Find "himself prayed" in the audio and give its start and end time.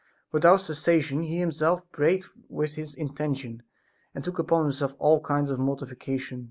1.37-2.23